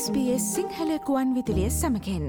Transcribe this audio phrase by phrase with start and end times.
[0.00, 2.28] SBS සිංහලකුවන් විදිලිය සමකෙන්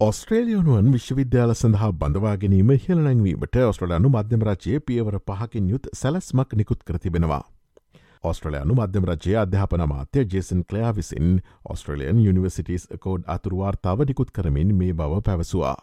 [0.00, 7.44] ඔස්ට්‍රේලියනුවන් විශ්වවිද්‍යාල සඳහා බඳවා ගැනීම හිලනැංවීමට ඔස්ට්‍රලයානු මධ්‍යම රජයේ පියවර පහකින් යුත් සැලස්මක් නිකුත් කරතිබෙනවා.
[8.24, 11.30] ඔස්ට්‍රලයානු මධ්‍යම රජයේ අධ්‍යාපන මාත්‍ය ජේසන් කලයා විසින්
[11.74, 15.76] ඔස්ට්‍රලියන් යනිවසිටස් කෝඩ් අතුරවාර්තාව නිකුත් කරමින් මේ බව පැවසවා.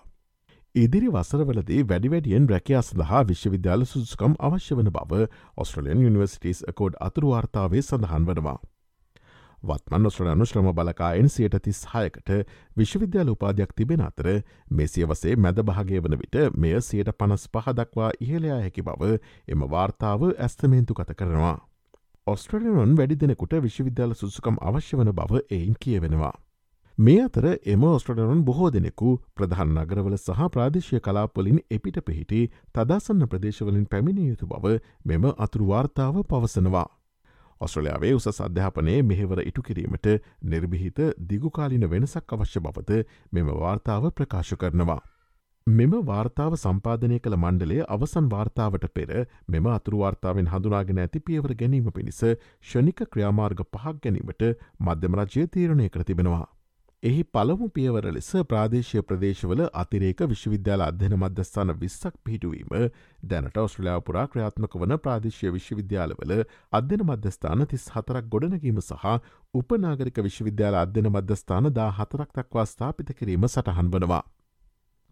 [0.76, 5.24] ඉදිරි වසරවලදී වැඩිවැඩියෙන් රැකයා සඳහා විශ්වවිද්‍යාල සුදුකම් අවශ්‍ය වන බව
[5.58, 8.60] ඔස්ට්‍රලියන් යනිවසිටස් කෝඩ් අතුරවාර්තාවේ සඳහන් වනවා.
[9.64, 12.32] වත්මන් ඔස්ට්‍රලයානු ශ්‍රම බලකායෙන් සියට තිස් හයකට
[12.78, 14.30] විශ්වවිද්‍යාල උපාධයක් තිබෙන අතර
[14.72, 19.12] මෙසියවසේ මැද භාගය වන විට මෙය සියට පනස් පහදක්වා ඉහලයා හැකි බව
[19.48, 21.58] එම වාර්තාව ඇස්තමේන්තු කත කරනවා.
[22.28, 26.34] ඔස්ට්‍රලියනුන් වැඩි දෙනෙකුට විශ්වවිද්‍යාල සුසුකම් අවශ්‍ය වන බව එයින් කියවෙනවා.
[26.98, 33.88] මේ අතර එම ඔස්ට්‍රලනුන් බොහෝ දෙනෙකු ප්‍රධාන නගරවල සහ ප්‍රාදේශය කලාපොලින් එපිට පිහිටි තදාසන්න ප්‍රදේශවලින්
[33.88, 36.86] පැමිණිය යුතු බව මෙම අතුරුවාර්තාව පවසනවා.
[37.62, 40.08] ඔස්ට්‍රලයාාවේ උස අධ්‍යාපනයේ මෙහෙවර ඉටු කිරීමට
[40.44, 43.02] නිර්බිහිත දිගුකාලින වෙනසක් අවශ්‍ය බවත
[43.32, 45.02] මෙම වාර්තාව ප්‍රකාශ කරනවා.
[45.68, 52.20] මෙම වාර්තාව සම්පාධනය කළ මණ්ඩලේ අවසන් වාර්තාවට පෙර මෙම අතුරුවාර්තාවෙන් හඳුනාගෙන ඇති පියවර ගැනීම පිණිස
[52.24, 54.44] ෂණික ක්‍රියාමාර්ග පහක් ගැනීමට
[54.80, 56.48] මධ්‍යමරජය තීරණය කරතිබෙනවා.
[57.04, 62.70] එහි පළමු පියවර ලෙස ප්‍රාදේශය ප්‍රදේශවල අතිරේක විශ්වවිද්‍යාල අධ්‍යන මධ්‍යස්ථාන විස්සක් පිහිටුවීම
[63.26, 66.32] දැනට ඔස්ට්‍රලයාපුරා ක්‍රියාත්මක වන ප්‍රාදේශය විශ්වවිද්‍යාලවල
[66.74, 69.04] අධ්‍යන මධ්‍යස්ථාන තිස් හතරක් ගොඩනගීම සහ
[69.54, 74.24] උපනාගරික විශ්වවිද්‍යාල අධ්‍යන මධ්‍යස්ථාන දා හතරක් දක්වා ස්ථාපිත කිරීම සටහන් වනවා.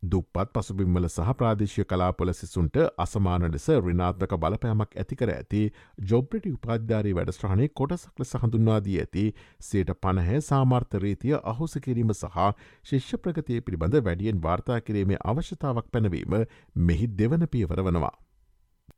[0.03, 5.61] දුප්පත් පසුබිම්වල සහ ප්‍රාදේශය කලාපොල සිසුන්ට අසමාන ලෙස රිනාත්මක බලපෑමක් ඇතිකර ඇති
[6.05, 9.25] ජොබ්‍රටි උපාධධාරී වැඩස්ට්‍රහණය කොටසක් ලෙස හඳුන්වාදී ඇති
[9.61, 12.39] සේට පණහැ සාමාර්ථරීතිය අහුස කිරීම සහ
[12.83, 16.35] ශිෂ්‍ය ප්‍රගතිය පිළිබඳ වැඩියෙන් වාර්තා කිරීමේ අවශ්‍යතාවක් පැනවීම
[16.81, 18.13] මෙහි දෙවන පියවර වනවා.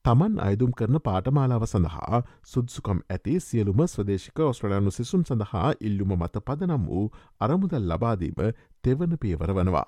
[0.03, 6.87] තමන් අයදුම් කරන පාටමාලාව සඳහා සුද්සුකම් ඇති සියලුම ස්වදේශික ඔස්ට්‍රලයානු සිසුන් සඳහා ඉල්ලුම මත පදනම්
[6.87, 7.03] වූ
[7.41, 8.41] අරමුදල් ලබාදීම
[8.83, 9.85] තෙවන පියවර වනවා.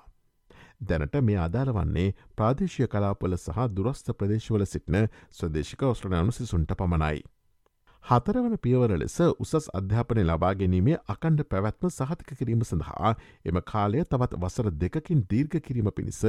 [0.80, 7.24] දැනට මේ අදාළ වන්නේ ප්‍රාදේශය කලාපොල සහ දුරස්ථ ප්‍රදේශවල සිටින ස්වදේශික ඔස්ට්‍රලයානු සිසුන්ට පමණයි.
[8.04, 13.10] හතරවන පියවර ලෙස උසස් අධ්‍යාපනය ලබා ගැනීමේ අකණ්ඩ පැවැත්ම සහතික කිරීම සඳහා
[13.44, 16.20] එම කාලය තවත් වසර දෙකකින් දීර්ඝ කිරීම පිණිස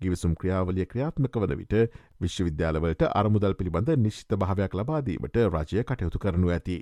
[0.00, 1.74] ගිවිසුම් ක්‍රියාවලිය ක්‍රියාත්මක වන විට
[2.20, 6.78] විශ්වවිද්‍යාලවලට අරමුදල් පිළිබඳ නිශ්ිත භාවයක් ලබාදීමට රජය කටයුතු කරනු ඇති.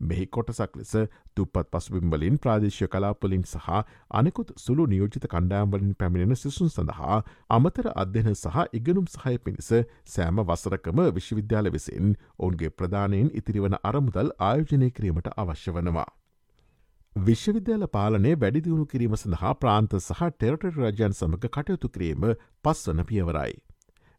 [0.00, 0.92] මෙහි කොටසක් ලෙස
[1.34, 3.68] තුපත් පසුබිම්වලින් ප්‍රාදේශය කලාපලින් සහ
[4.12, 7.18] අනෙකුත් සුළු නියෝජිත කණ්ඩාම්වලින් පැමිණෙන සිසුන් සඳහා
[7.50, 9.70] අමතර අධ්‍යන සහ ඉගනුම් සහය පිණිස
[10.06, 16.08] සෑම වසරකම විශ්වවිද්‍යාල විසින් ඔවුන්ගේ ප්‍රධානයෙන් ඉතිරිවන අරමුදල් ආයෝජනය කිරීමට අවශ්‍ය වනවා.
[17.16, 22.28] විශ්වවිද්‍යාල පාලනය වැඩිදිවුණු කිරීම සඳහා ප්‍රාන්ත සහ ටෙරට රජයන් සමඟ කටයුතු කිරීම
[22.64, 23.54] පස්වන පියවරයි.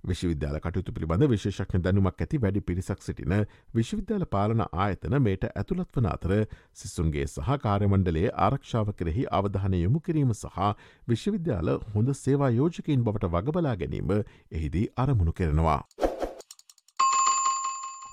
[0.04, 3.46] විශ්වවිද්‍යාල කටයුතු පිළිබඳ විශේෂක්ඥ දැනුමක් ඇති වැඩි පිරිසක් සිටින
[3.76, 10.34] විශ්වවිද්‍යාල පාලන ආයතන මේට ඇතුළත් වන අතර සිස්සුන්ගේ සහ කාර්යමණ්ඩලේ ආරක්ෂාව කෙරෙහි අවධානය යොමු කිරීම
[10.34, 10.76] සහ
[11.08, 15.84] විශ්වවිද්‍යාල හොඳ සේවා යෝජකයින් බවට වගබලා ගැනීම එහිදී අරමුණු කරනවා.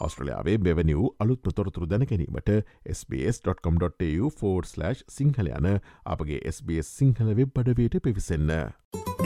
[0.00, 2.50] ඔස්ට්‍රලයාාවේ මෙවැනි වූ අලුත්ම තොරතුරු දැනැනීමට
[2.94, 8.50] SBS.com.tu4/ සිංහල යන අපගේ SBS සිංහල වෙබ් අඩවයට පිවිසන්න.